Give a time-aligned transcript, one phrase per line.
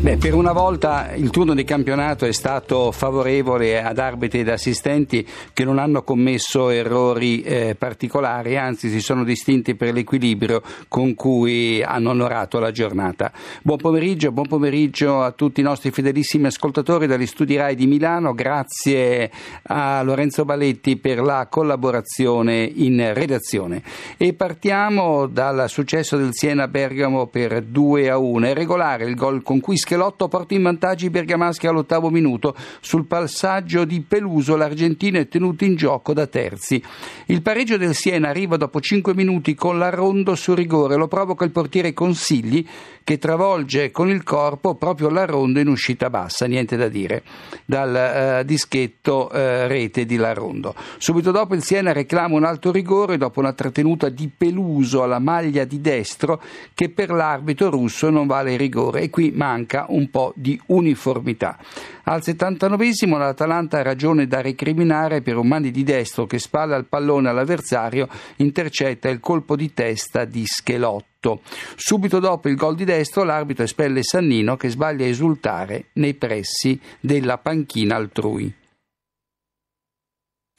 [0.00, 5.28] Beh, per una volta il turno di campionato è stato favorevole ad arbitri ed assistenti
[5.52, 11.82] che non hanno commesso errori eh, particolari, anzi si sono distinti per l'equilibrio con cui
[11.82, 13.30] hanno onorato la giornata.
[13.60, 18.32] Buon pomeriggio, buon pomeriggio a tutti i nostri fedelissimi ascoltatori dagli studi RAI di Milano,
[18.32, 19.30] grazie
[19.64, 23.82] a Lorenzo Baletti per la collaborazione in redazione.
[24.16, 28.46] E partiamo dal successo del Siena Bergamo per 2 a 1.
[28.46, 32.54] È regolare il gol con cui Schelotto porta in vantaggio i bergamaschi all'ottavo minuto.
[32.78, 36.80] Sul passaggio di Peluso l'Argentina è tenuta in gioco da terzi.
[37.26, 40.94] Il pareggio del Siena arriva dopo 5 minuti con la Rondo su rigore.
[40.94, 42.64] Lo provoca il portiere Consigli
[43.02, 46.46] che travolge con il corpo proprio la Rondo in uscita bassa.
[46.46, 47.24] Niente da dire
[47.64, 50.72] dal eh, dischetto eh, rete di Larrondo.
[50.98, 55.64] Subito dopo il Siena reclama un alto rigore dopo una trattenuta di Peluso alla maglia
[55.64, 56.40] di destro
[56.74, 61.58] che per l'arbitro russo non vale rigore e qui manca un po' di uniformità.
[62.04, 66.86] Al 79esimo l'Atalanta ha ragione da recriminare per un mani di destro che spalla il
[66.86, 71.40] pallone all'avversario, intercetta il colpo di testa di Schelotto.
[71.76, 76.80] Subito dopo il gol di destro l'arbitro espelle Sannino che sbaglia a esultare nei pressi
[77.00, 78.59] della panchina altrui.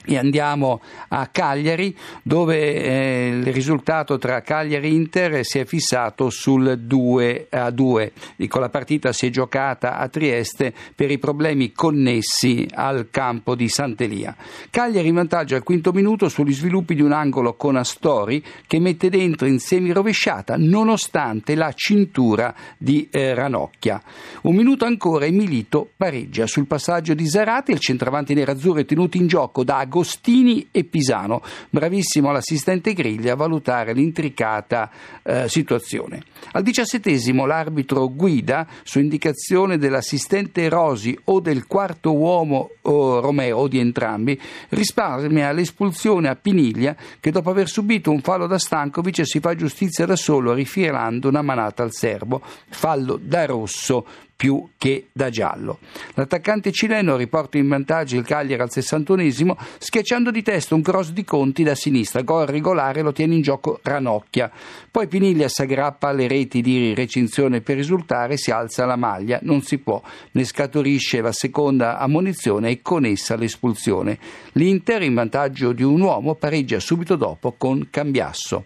[0.04, 6.30] E andiamo a Cagliari dove eh, il risultato tra Cagliari e Inter si è fissato
[6.30, 8.12] sul 2 a 2.
[8.36, 13.68] Dico, la partita si è giocata a Trieste per i problemi connessi al campo di
[13.68, 14.34] Sant'Elia.
[14.70, 19.08] Cagliari in vantaggio al quinto minuto sugli sviluppi di un angolo con Astori che mette
[19.08, 24.00] dentro in semirovesciata nonostante la cintura di eh, Ranocchia.
[24.42, 29.16] Un minuto ancora e Milito pareggia sul passaggio di Zarate, il centravanti nerazzurro è tenuto
[29.16, 31.42] in gioco da Agostini e Pisano.
[31.68, 34.90] Bravissimo l'assistente Griglia a valutare l'intricata
[35.22, 36.22] eh, situazione.
[36.52, 43.68] Al diciassettesimo l'arbitro guida, su indicazione dell'assistente Rosi o del quarto uomo o Romeo o
[43.68, 49.40] di entrambi, risparmia l'espulsione a Piniglia che dopo aver subito un fallo da Stankovic si
[49.40, 52.40] fa giustizia da solo rifilando una manata al serbo.
[52.70, 54.06] Fallo da rosso
[54.42, 55.78] più che da giallo.
[56.14, 61.22] L'attaccante cileno riporta in vantaggio il Cagliari al 61esimo, schiacciando di testa un cross di
[61.22, 62.22] Conti da sinistra.
[62.22, 64.50] Gol regolare lo tiene in gioco Ranocchia.
[64.90, 69.62] Poi Piniglia si aggrappa alle reti di recinzione per risultare, si alza la maglia, non
[69.62, 70.02] si può,
[70.32, 74.18] ne scaturisce la seconda ammonizione e con essa l'espulsione.
[74.54, 78.64] L'Inter, in vantaggio di un uomo, pareggia subito dopo con Cambiasso.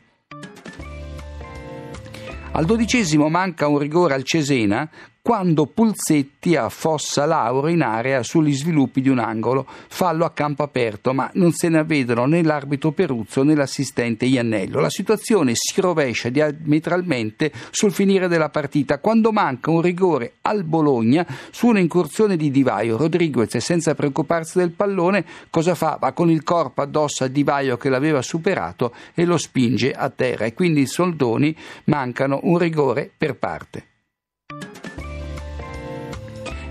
[2.52, 4.88] Al dodicesimo manca un rigore al Cesena
[5.26, 11.12] quando Pulzetti affossa Lauro in area sugli sviluppi di un angolo, fallo a campo aperto,
[11.12, 14.78] ma non se ne avvedono né l'arbitro Peruzzo né l'assistente Iannello.
[14.78, 21.26] La situazione si rovescia diametralmente sul finire della partita, quando manca un rigore al Bologna
[21.50, 22.96] su un'incursione di Divaio.
[22.96, 25.98] Rodriguez, senza preoccuparsi del pallone, cosa fa?
[26.00, 30.44] Va con il corpo addosso a Divaio che l'aveva superato e lo spinge a terra
[30.44, 31.52] e quindi i soldoni
[31.86, 33.86] mancano un rigore per parte.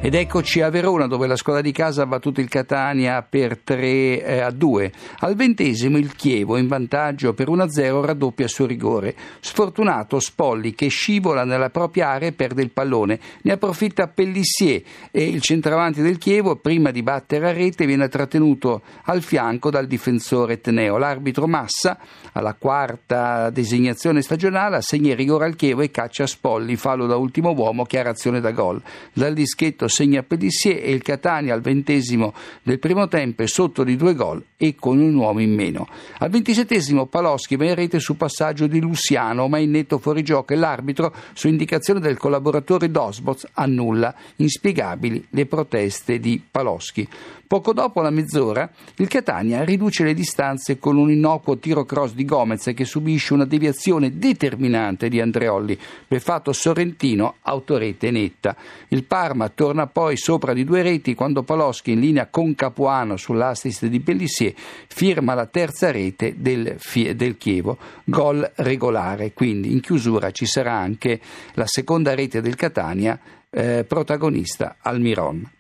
[0.06, 4.24] Ed eccoci a Verona dove la squadra di casa ha battuto il Catania per 3
[4.24, 4.92] eh, a 2.
[5.22, 9.16] Al ventesimo il Chievo in vantaggio per 1 a 0 raddoppia su rigore.
[9.40, 13.20] Sfortunato Spolli che scivola nella propria area e perde il pallone.
[13.42, 18.84] Ne approfitta Pellissier e il centravanti del Chievo prima di battere a rete viene trattenuto
[19.06, 20.98] al fianco dal difensore Teneo.
[20.98, 21.98] L'arbitro Massa
[22.34, 27.56] alla quarta designazione stagionale assegna il rigore al Chievo e caccia Spolli, fallo da ultimo
[27.58, 28.80] uomo, chiarazione da gol.
[29.12, 32.34] Dal dischetto segna Pedissier e il Catania al ventesimo
[32.64, 35.88] del primo tempo è sotto di due gol e con un uomo in meno.
[36.20, 40.58] Al ventisettesimo Paloschi va in rete su passaggio di Luciano ma in netto fuorigioco e
[40.58, 47.08] l'arbitro su indicazione del collaboratore Dosboz annulla inspiegabili le proteste di Paloschi.
[47.48, 52.26] Poco dopo la mezz'ora il Catania riduce le distanze con un innocuo tiro cross di
[52.26, 55.78] Gomez che subisce una deviazione determinante di Andreolli,
[56.26, 58.56] fatto sorrentino autorete netta.
[58.88, 63.86] Il Parma torna poi sopra di due reti quando Paloschi in linea con Capuano sull'assist
[63.86, 64.54] di Pellissier
[64.88, 66.78] firma la terza rete del,
[67.16, 71.20] del Chievo, gol regolare, quindi in chiusura ci sarà anche
[71.54, 75.55] la seconda rete del Catania eh, protagonista Almiron.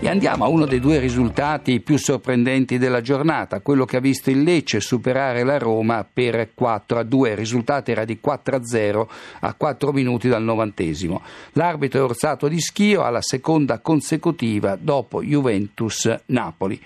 [0.00, 4.30] E andiamo a uno dei due risultati più sorprendenti della giornata, quello che ha visto
[4.30, 7.30] il Lecce superare la Roma per 4 a 2.
[7.30, 9.10] Il risultato era di 4 a 0
[9.40, 11.22] a 4 minuti dal novantesimo.
[11.52, 16.80] L'arbitro è Orsato di Schio alla seconda consecutiva dopo Juventus-Napoli.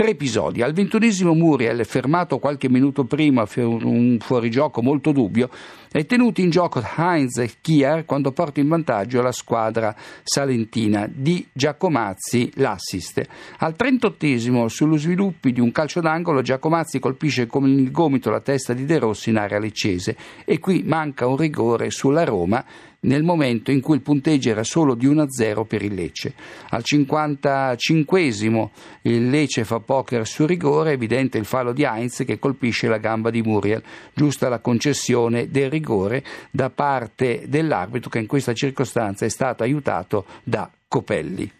[0.00, 0.62] Tre episodi.
[0.62, 5.50] Al ventunesimo Muriel, fermato qualche minuto prima per un fuorigioco molto dubbio,
[5.92, 12.50] è tenuto in gioco Heinz Kier quando porta in vantaggio la squadra salentina di Giacomazzi
[12.54, 13.22] l'assist.
[13.58, 18.72] Al 38esimo, sullo sviluppo di un calcio d'angolo, Giacomazzi colpisce con il gomito la testa
[18.72, 20.16] di De Rossi in area leccese
[20.46, 22.64] e qui manca un rigore sulla Roma
[23.00, 26.34] nel momento in cui il punteggio era solo di 1-0 per il Lecce.
[26.70, 28.70] Al 55
[29.02, 33.30] il Lecce fa poker su rigore, evidente il fallo di Heinz che colpisce la gamba
[33.30, 33.82] di Muriel,
[34.12, 40.26] giusta la concessione del rigore da parte dell'arbitro che in questa circostanza è stato aiutato
[40.42, 41.59] da Copelli.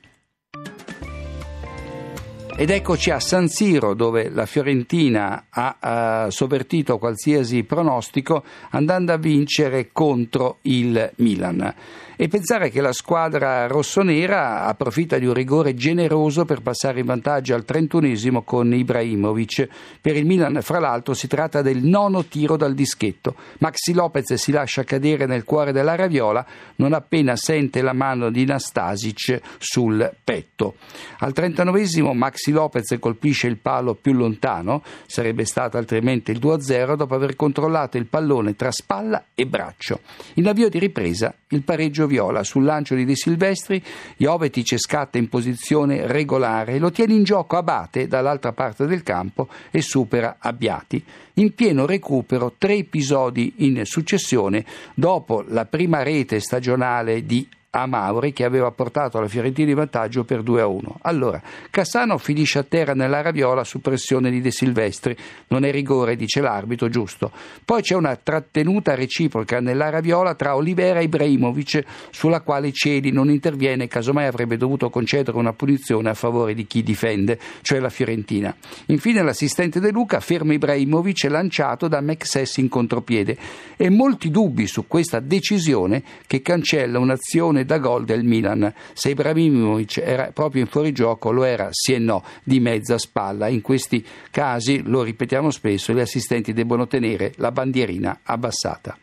[2.60, 9.16] Ed eccoci a San Siro dove la Fiorentina ha uh, sovvertito qualsiasi pronostico andando a
[9.16, 11.74] vincere contro il Milan
[12.22, 17.54] e pensare che la squadra rossonera approfitta di un rigore generoso per passare in vantaggio
[17.54, 19.66] al 31esimo con Ibrahimovic.
[20.02, 23.36] Per il Milan, fra l'altro, si tratta del nono tiro dal dischetto.
[23.60, 26.44] Maxi Lopez si lascia cadere nel cuore dell'area viola
[26.76, 30.74] non appena sente la mano di Nastasic sul petto.
[31.20, 37.14] Al 39esimo Maxi Lopez colpisce il palo più lontano, sarebbe stato altrimenti il 2-0 dopo
[37.14, 40.00] aver controllato il pallone tra spalla e braccio.
[40.34, 42.44] In avvio di ripresa il pareggio viola.
[42.44, 43.82] Sul lancio di De Silvestri,
[44.16, 49.80] Jovetic scatta in posizione regolare, lo tiene in gioco Abate dall'altra parte del campo e
[49.82, 51.02] supera Abbiati.
[51.34, 54.64] In pieno recupero tre episodi in successione
[54.94, 60.24] dopo la prima rete stagionale di a Mauri che aveva portato la Fiorentina in vantaggio
[60.24, 60.98] per 2 a 1.
[61.02, 61.40] Allora,
[61.70, 65.16] Cassano finisce a terra nell'area viola su pressione di De Silvestri,
[65.48, 67.30] non è rigore, dice l'arbitro, giusto.
[67.64, 73.30] Poi c'è una trattenuta reciproca nell'area viola tra Olivera e Ibrahimovic, sulla quale Cedi non
[73.30, 78.52] interviene, casomai avrebbe dovuto concedere una punizione a favore di chi difende, cioè la Fiorentina.
[78.86, 83.36] Infine l'assistente De Luca ferma Ibrahimovic lanciato da Mexes in contropiede
[83.76, 88.72] e molti dubbi su questa decisione che cancella un'azione da gol del Milan.
[88.92, 93.48] Se Ibrahimovic era proprio in fuorigioco, lo era sì e no di mezza spalla.
[93.48, 98.96] In questi casi, lo ripetiamo spesso, gli assistenti debbono tenere la bandierina abbassata.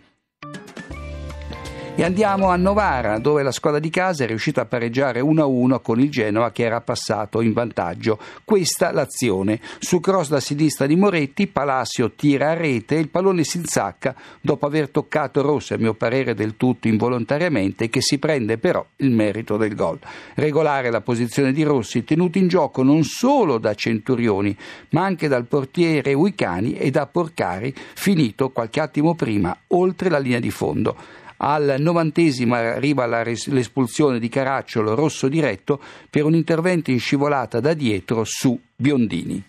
[1.99, 5.99] E andiamo a Novara, dove la squadra di casa è riuscita a pareggiare 1-1 con
[5.99, 8.19] il Genoa che era passato in vantaggio.
[8.43, 9.59] Questa l'azione.
[9.79, 14.13] Su cross da sinistra di Moretti, Palacio tira a rete e il pallone si insacca
[14.39, 19.09] dopo aver toccato Rossi, a mio parere del tutto involontariamente, che si prende però il
[19.09, 19.97] merito del gol.
[20.35, 24.55] Regolare la posizione di Rossi, tenuto in gioco non solo da Centurioni,
[24.89, 30.39] ma anche dal portiere Uicani e da Porcari, finito qualche attimo prima oltre la linea
[30.39, 31.25] di fondo.
[31.37, 35.79] Al novantesimo arriva l'espulsione di Caracciolo rosso diretto
[36.09, 39.43] per un intervento in scivolata da dietro su Biondini.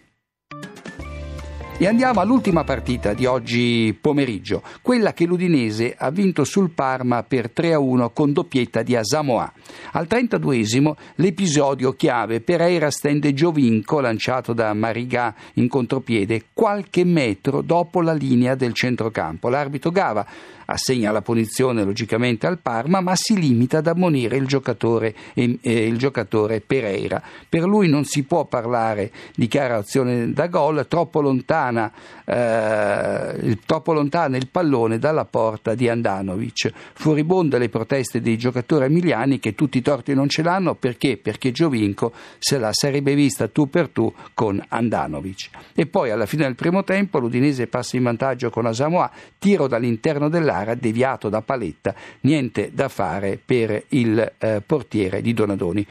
[1.80, 7.52] E andiamo all'ultima partita di oggi pomeriggio, quella che l'Udinese ha vinto sul Parma per
[7.54, 9.52] 3-1 con doppietta di Asamoah.
[9.92, 18.00] Al 32esimo l'episodio chiave Pereira stende Giovinco lanciato da Mariga in contropiede qualche metro dopo
[18.00, 19.48] la linea del centrocampo.
[19.48, 20.26] L'arbitro Gava
[20.70, 25.96] assegna la punizione logicamente al Parma, ma si limita ad ammonire il giocatore, eh, il
[25.96, 27.22] giocatore Pereira.
[27.48, 31.20] Per lui non si può parlare di chiara azione da gol, troppo
[31.68, 31.92] lontana,
[32.24, 36.72] eh, troppo lontana il pallone dalla porta di Andanovic.
[36.94, 41.16] Furibonda le proteste dei giocatori emiliani che tutti i torti non ce l'hanno perché?
[41.16, 45.50] Perché Giovinco se la sarebbe vista tu per tu con Andanovic.
[45.74, 50.28] E poi alla fine del primo tempo l'Udinese passa in vantaggio con Asamoah, tiro dall'interno
[50.28, 55.86] dell'area deviato da Paletta, niente da fare per il eh, portiere di Donadoni.